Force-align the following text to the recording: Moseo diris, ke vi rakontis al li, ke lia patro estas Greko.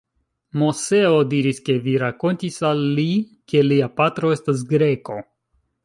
Moseo 0.61 1.19
diris, 1.33 1.59
ke 1.67 1.75
vi 1.87 1.93
rakontis 2.05 2.57
al 2.71 2.83
li, 3.01 3.07
ke 3.53 3.65
lia 3.69 3.91
patro 4.01 4.37
estas 4.39 4.65
Greko. 4.75 5.21